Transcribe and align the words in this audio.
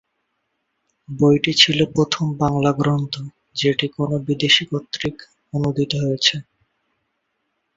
বইটি 1.09 1.51
ছিল 1.61 1.79
প্রথম 1.95 2.25
বাংলা 2.41 2.71
গ্রন্থ 2.79 3.13
যেটি 3.55 3.85
কোনো 3.95 4.15
বিদেশি 4.27 4.63
কর্তৃক 4.71 5.15
অনূদিত 5.53 5.91
হয়েছে। 6.03 6.35